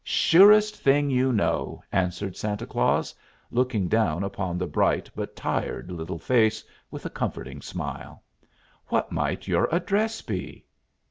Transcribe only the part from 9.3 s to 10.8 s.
your address be?"